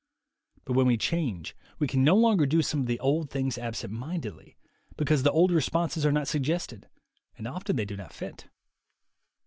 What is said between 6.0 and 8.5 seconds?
are not suggested, and often they do not fit.